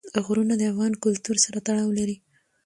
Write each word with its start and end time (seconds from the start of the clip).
غرونه 0.25 0.53
د 0.57 0.61
افغان 0.71 0.93
کلتور 1.03 1.37
سره 1.45 1.57
تړاو 1.67 1.89
لري. 1.99 2.15